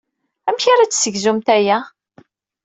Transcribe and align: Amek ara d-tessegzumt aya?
Amek 0.49 0.65
ara 0.67 0.87
d-tessegzumt 0.89 1.47
aya? 1.55 1.77